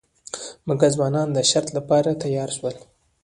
[0.67, 2.75] مګر ځوانان د شرط لپاره تیار شول.